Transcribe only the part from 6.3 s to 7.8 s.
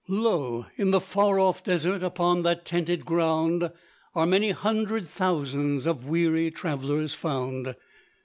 travellers found.